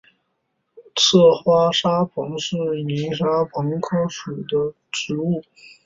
[0.95, 5.43] 侧花沙蓬是苋科沙蓬属的植物。